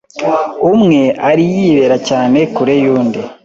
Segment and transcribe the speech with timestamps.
[0.71, 2.37] umwe ari yibera kure cyane
[2.83, 3.19] y’undi.